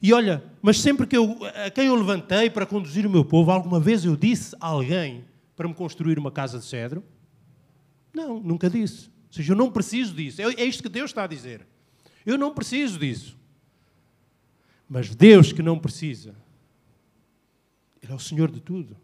[0.00, 3.50] E olha, mas sempre que eu, a quem eu levantei para conduzir o meu povo,
[3.50, 5.24] alguma vez eu disse a alguém
[5.56, 7.02] para me construir uma casa de cedro?
[8.12, 9.10] Não, nunca disse.
[9.36, 10.40] Seja, eu não preciso disso.
[10.40, 11.66] É, é isto que Deus está a dizer.
[12.24, 13.36] Eu não preciso disso.
[14.88, 16.34] Mas Deus que não precisa,
[18.02, 18.96] Ele é o Senhor de tudo.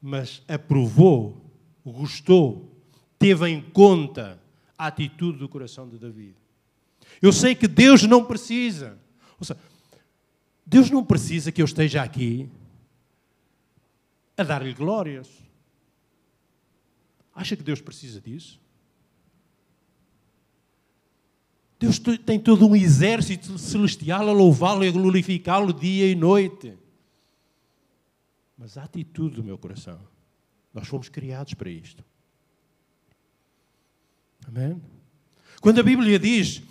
[0.00, 1.44] Mas aprovou,
[1.84, 2.74] gostou,
[3.18, 4.40] teve em conta
[4.78, 6.34] a atitude do coração de David.
[7.20, 8.98] Eu sei que Deus não precisa.
[9.38, 9.60] Ou seja,
[10.64, 12.48] Deus não precisa que eu esteja aqui
[14.34, 15.28] a dar-lhe glórias.
[17.34, 18.60] Acha que Deus precisa disso?
[21.78, 26.78] Deus tem todo um exército celestial a louvá-lo e a glorificá-lo dia e noite.
[28.56, 30.00] Mas a atitude do meu coração,
[30.72, 32.04] nós fomos criados para isto.
[34.46, 34.80] Amém?
[35.60, 36.62] Quando a Bíblia diz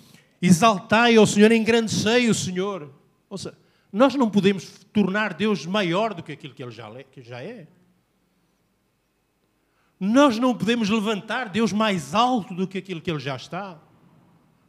[0.42, 2.94] exaltai ao Senhor, engrandecei o Senhor,
[3.30, 3.58] ou seja,
[3.92, 7.68] nós não podemos tornar Deus maior do que aquilo que Ele já é.
[10.02, 13.80] Nós não podemos levantar Deus mais alto do que aquilo que Ele já está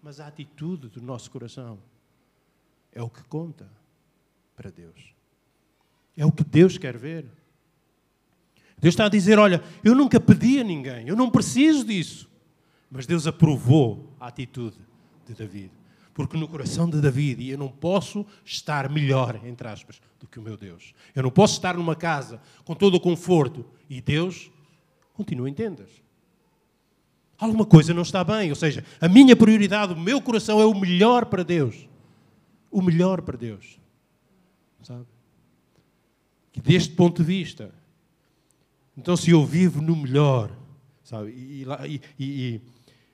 [0.03, 1.79] mas a atitude do nosso coração
[2.93, 3.71] é o que conta
[4.57, 5.15] para Deus.
[6.17, 7.25] É o que Deus quer ver.
[8.77, 12.29] Deus está a dizer: Olha, eu nunca pedi a ninguém, eu não preciso disso.
[12.91, 14.77] Mas Deus aprovou a atitude
[15.25, 15.71] de David.
[16.13, 20.43] Porque no coração de David, eu não posso estar melhor, entre aspas, do que o
[20.43, 20.93] meu Deus.
[21.15, 24.51] Eu não posso estar numa casa com todo o conforto e Deus
[25.15, 26.03] continua em tendas
[27.45, 28.51] alguma coisa não está bem.
[28.51, 31.89] Ou seja, a minha prioridade, o meu coração é o melhor para Deus.
[32.71, 33.79] O melhor para Deus.
[34.83, 35.07] Sabe?
[36.53, 37.73] Que deste ponto de vista,
[38.97, 40.55] então se eu vivo no melhor,
[41.03, 41.31] sabe?
[41.31, 42.61] E, e, e,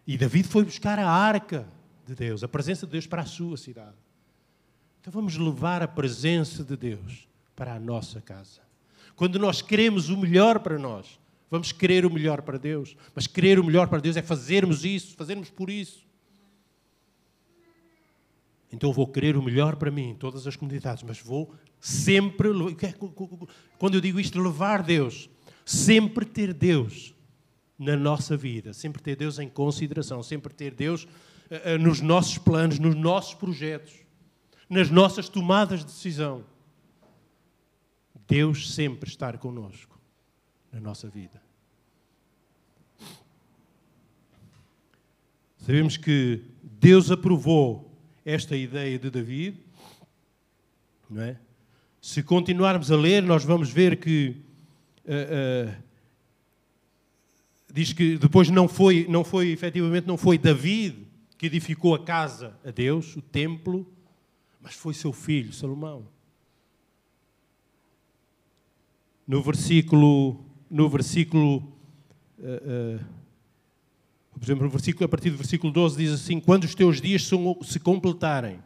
[0.06, 1.66] e David foi buscar a arca
[2.06, 3.96] de Deus, a presença de Deus para a sua cidade.
[5.00, 8.60] Então vamos levar a presença de Deus para a nossa casa.
[9.14, 11.18] Quando nós queremos o melhor para nós,
[11.50, 12.96] Vamos querer o melhor para Deus.
[13.14, 16.06] Mas querer o melhor para Deus é fazermos isso, fazermos por isso.
[18.70, 22.50] Então vou querer o melhor para mim, em todas as comunidades, mas vou sempre,
[22.82, 22.94] é
[23.78, 25.30] quando eu digo isto, levar Deus,
[25.64, 27.14] sempre ter Deus
[27.78, 32.78] na nossa vida, sempre ter Deus em consideração, sempre ter Deus uh, nos nossos planos,
[32.78, 33.94] nos nossos projetos,
[34.68, 36.44] nas nossas tomadas de decisão.
[38.26, 39.97] Deus sempre estar conosco
[40.72, 41.40] na nossa vida.
[45.58, 47.92] Sabemos que Deus aprovou
[48.24, 49.58] esta ideia de David,
[51.10, 51.38] não é?
[52.00, 54.36] Se continuarmos a ler, nós vamos ver que
[55.04, 55.74] uh, uh,
[57.72, 62.58] diz que depois não foi, não foi, efetivamente, não foi David que edificou a casa
[62.64, 63.86] a Deus, o templo,
[64.60, 66.08] mas foi seu filho, Salomão.
[69.26, 71.58] No versículo no versículo,
[72.38, 73.04] uh, uh,
[74.32, 77.28] por exemplo, no versículo, a partir do versículo 12 diz assim: Quando os teus dias
[77.62, 78.60] se completarem,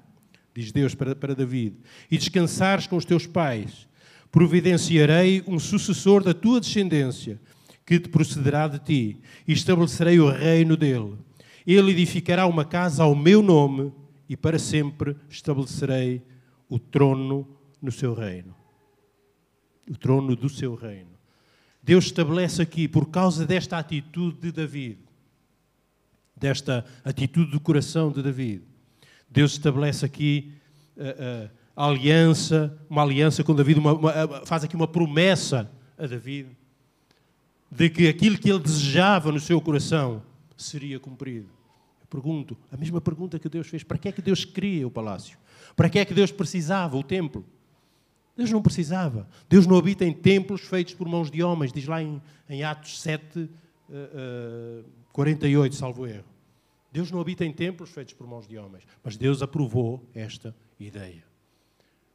[0.55, 1.77] diz Deus para, para David,
[2.11, 3.89] e descansares com os teus pais,
[4.31, 7.41] providenciarei um sucessor da tua descendência,
[7.85, 11.17] que te procederá de ti, e estabelecerei o reino dele.
[11.67, 13.93] Ele edificará uma casa ao meu nome,
[14.29, 16.23] e para sempre estabelecerei
[16.69, 17.47] o trono
[17.81, 18.55] no seu reino.
[19.91, 21.12] O trono do seu reino.
[21.83, 24.99] Deus estabelece aqui, por causa desta atitude de David,
[26.37, 28.63] desta atitude do coração de David,
[29.29, 30.53] Deus estabelece aqui
[30.97, 36.07] uh, uh, a aliança, uma aliança com David, uma, uma, faz aqui uma promessa a
[36.07, 36.49] David
[37.71, 40.23] de que aquilo que ele desejava no seu coração
[40.57, 41.49] seria cumprido.
[42.01, 44.91] Eu pergunto, a mesma pergunta que Deus fez: para que é que Deus queria o
[44.91, 45.39] palácio?
[45.75, 47.45] Para que é que Deus precisava o templo?
[48.37, 49.29] Deus não precisava.
[49.49, 53.01] Deus não habita em templos feitos por mãos de homens, diz lá em, em Atos
[53.01, 53.49] 7, uh,
[53.91, 56.25] uh, 48, salvo erro.
[56.91, 61.25] Deus não habita em templos feitos por mãos de homens, mas Deus aprovou esta ideia.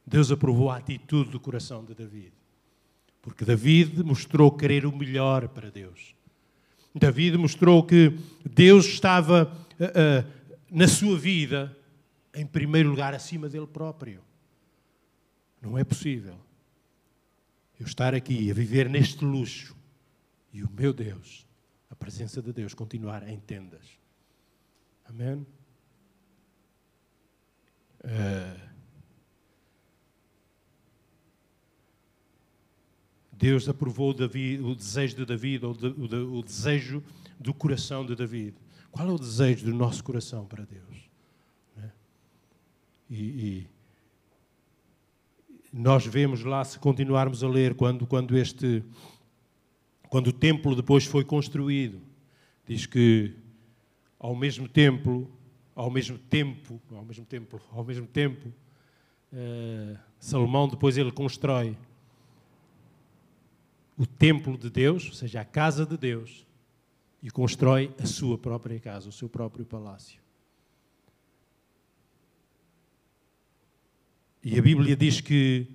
[0.06, 2.32] Deus aprovou a atitude do coração de David.
[3.20, 6.14] Porque David mostrou querer o melhor para Deus.
[6.94, 10.30] David mostrou que Deus estava uh,
[10.70, 11.76] na sua vida
[12.34, 14.20] em primeiro lugar acima dele próprio.
[15.60, 16.38] Não é possível
[17.78, 19.76] eu estar aqui a viver neste luxo
[20.52, 21.46] e o meu Deus,
[21.90, 23.98] a presença de Deus, continuar em tendas.
[25.04, 25.46] Amém?
[28.04, 28.68] Uh,
[33.32, 37.02] Deus aprovou o desejo de David, ou de, o, o, desejo
[37.38, 38.56] do coração de David.
[38.90, 41.08] Qual é o desejo do nosso coração para Deus?
[41.76, 41.92] Né?
[43.08, 43.70] E, e
[45.72, 48.82] nós vemos lá, se continuarmos a ler, quando, quando este,
[50.08, 52.00] quando o templo depois foi construído,
[52.66, 53.34] diz que
[54.18, 55.30] ao mesmo templo,
[55.74, 58.48] ao mesmo tempo, ao mesmo tempo, ao mesmo tempo,
[59.32, 61.76] uh, Salomão depois ele constrói
[63.96, 66.46] o templo de Deus, ou seja, a casa de Deus,
[67.22, 70.20] e constrói a sua própria casa, o seu próprio palácio.
[74.50, 75.66] E a Bíblia diz que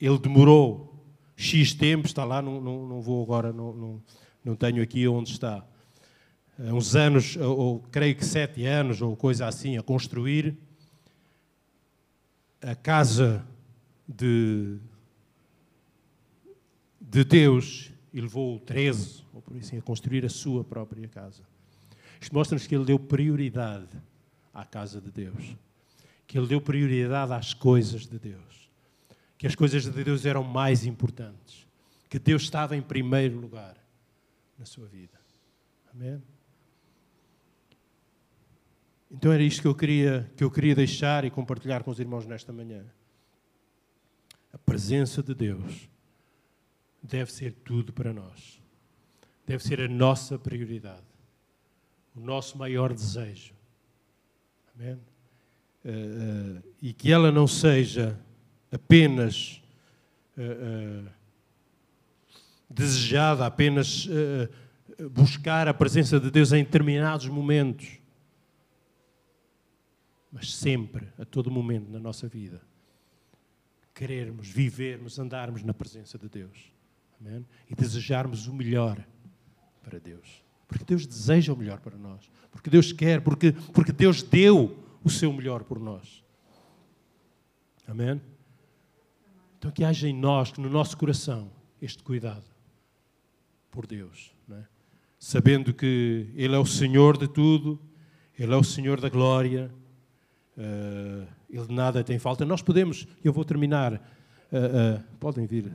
[0.00, 0.92] ele demorou
[1.36, 4.02] X tempo, está lá, não, não, não vou agora, não, não,
[4.44, 5.64] não, tenho aqui onde está.
[6.58, 10.58] Uns anos, ou, ou creio que sete anos, ou coisa assim, a construir
[12.60, 13.46] a casa
[14.08, 14.78] de,
[17.00, 21.44] de Deus e levou 13, ou por assim, a construir a sua própria casa.
[22.20, 24.09] Isto mostra-nos que ele deu prioridade
[24.52, 25.56] à casa de Deus,
[26.26, 28.70] que ele deu prioridade às coisas de Deus,
[29.38, 31.66] que as coisas de Deus eram mais importantes,
[32.08, 33.76] que Deus estava em primeiro lugar
[34.58, 35.18] na sua vida.
[35.94, 36.22] Amém?
[39.10, 42.26] Então era isto que eu queria, que eu queria deixar e compartilhar com os irmãos
[42.26, 42.84] nesta manhã.
[44.52, 45.88] A presença de Deus
[47.02, 48.60] deve ser tudo para nós.
[49.46, 51.02] Deve ser a nossa prioridade.
[52.14, 53.54] O nosso maior desejo.
[54.80, 54.98] Uh,
[55.84, 58.18] uh, e que ela não seja
[58.72, 59.62] apenas
[60.38, 61.06] uh,
[62.68, 64.08] desejada, apenas
[65.10, 67.98] buscar a presença de Deus em determinados momentos,
[70.30, 72.62] mas sempre, a todo momento na nossa vida,
[73.92, 76.72] querermos, vivermos, andarmos na presença de Deus.
[77.20, 77.44] Amém?
[77.68, 79.04] E desejarmos o melhor
[79.82, 80.42] para Deus.
[80.70, 82.30] Porque Deus deseja o melhor para nós.
[82.52, 86.22] Porque Deus quer, porque, porque Deus deu o seu melhor por nós.
[87.88, 88.20] Amém?
[89.58, 91.50] Então que haja em nós, no nosso coração,
[91.82, 92.44] este cuidado
[93.68, 94.32] por Deus.
[94.50, 94.62] É?
[95.18, 97.78] Sabendo que Ele é o Senhor de tudo,
[98.38, 99.70] Ele é o Senhor da glória,
[100.56, 102.44] uh, Ele de nada tem falta.
[102.44, 105.72] Nós podemos, eu vou terminar, uh, uh, podem vir.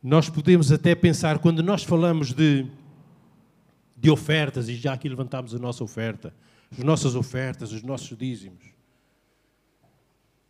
[0.00, 2.66] Nós podemos até pensar, quando nós falamos de,
[4.04, 6.34] de ofertas, e já aqui levantámos a nossa oferta,
[6.70, 8.64] as nossas ofertas, os nossos dízimos,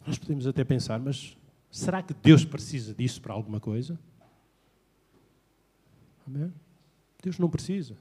[0.06, 1.36] nós podemos até pensar, mas
[1.70, 3.98] será que Deus precisa disso para alguma coisa?
[6.26, 6.52] Amém?
[7.22, 7.96] Deus não precisa.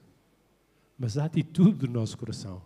[0.98, 2.62] Mas a atitude do nosso coração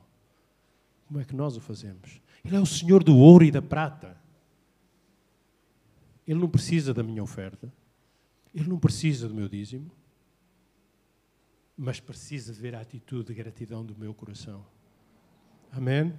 [1.09, 2.21] como é que nós o fazemos?
[2.45, 4.15] Ele é o Senhor do ouro e da prata.
[6.27, 7.73] Ele não precisa da minha oferta.
[8.55, 9.91] Ele não precisa do meu dízimo.
[11.79, 14.67] Mas precisa ver a atitude de gratidão do meu coração.
[15.71, 16.13] Amém?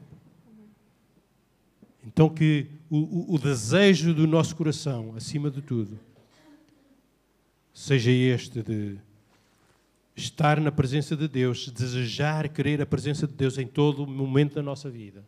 [2.06, 6.00] Então, que o, o, o desejo do nosso coração, acima de tudo,
[7.74, 8.98] seja este de
[10.16, 14.56] estar na presença de Deus, desejar, querer a presença de Deus em todo o momento
[14.56, 15.26] da nossa vida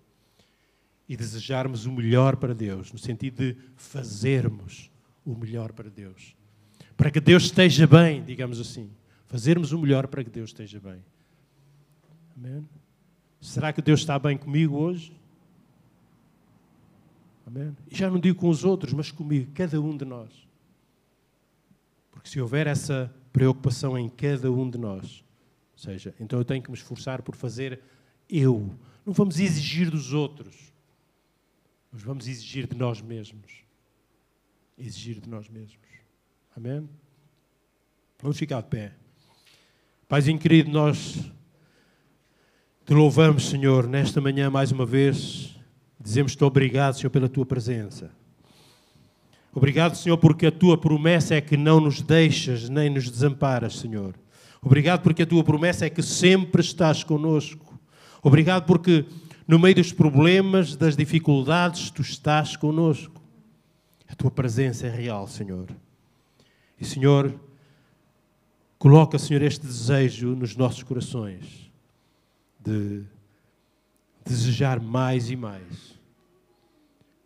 [1.08, 4.90] e desejarmos o melhor para Deus, no sentido de fazermos
[5.26, 6.36] o melhor para Deus.
[6.96, 8.90] Para que Deus esteja bem, digamos assim.
[9.32, 11.02] Fazermos o melhor para que Deus esteja bem.
[12.36, 12.68] Amém?
[13.40, 15.18] Será que Deus está bem comigo hoje?
[17.48, 17.74] Amém?
[17.90, 20.30] E já não digo com os outros, mas comigo, cada um de nós.
[22.12, 25.24] Porque se houver essa preocupação em cada um de nós.
[25.76, 27.82] Ou seja, então eu tenho que me esforçar por fazer
[28.30, 28.76] eu.
[29.06, 30.74] Não vamos exigir dos outros,
[31.90, 33.64] mas vamos exigir de nós mesmos.
[34.78, 35.88] Exigir de nós mesmos.
[36.54, 36.90] Amém?
[38.20, 39.01] Vamos ficar de pé.
[40.12, 41.32] Paizinho querido, nós
[42.86, 45.58] te louvamos, Senhor, nesta manhã mais uma vez.
[45.98, 48.12] Dizemos-te obrigado, Senhor, pela tua presença.
[49.56, 54.14] Obrigado, Senhor, porque a tua promessa é que não nos deixas nem nos desamparas, Senhor.
[54.62, 57.80] Obrigado porque a tua promessa é que sempre estás conosco.
[58.22, 59.06] Obrigado porque
[59.48, 63.22] no meio dos problemas, das dificuldades, tu estás conosco.
[64.10, 65.70] A tua presença é real, Senhor.
[66.78, 67.34] E, Senhor,
[68.82, 71.72] coloca, Senhor, este desejo nos nossos corações
[72.60, 73.04] de
[74.26, 76.00] desejar mais e mais.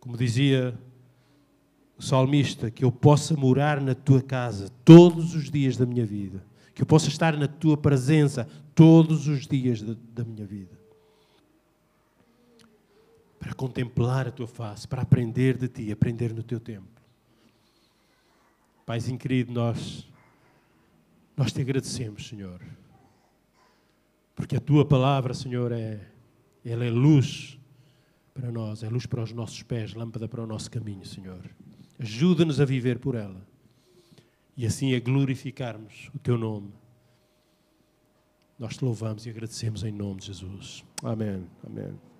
[0.01, 0.77] Como dizia
[1.97, 6.45] o salmista, que eu possa morar na tua casa todos os dias da minha vida,
[6.73, 8.45] que eu possa estar na tua presença
[8.75, 10.77] todos os dias da, da minha vida.
[13.39, 17.01] Para contemplar a tua face, para aprender de ti, aprender no teu tempo.
[18.85, 20.05] Paizinho querido, nós,
[21.35, 22.61] nós te agradecemos, Senhor,
[24.35, 25.99] porque a tua palavra, Senhor, é,
[26.63, 27.57] ela é luz
[28.33, 31.49] para nós, é luz para os nossos pés, lâmpada para o nosso caminho, Senhor.
[31.97, 33.45] Ajuda-nos a viver por ela.
[34.57, 36.71] e assim a glorificarmos o teu nome.
[38.57, 40.85] Nós te louvamos e agradecemos em nome de Jesus.
[41.03, 41.45] Amém.
[41.65, 42.14] Amém.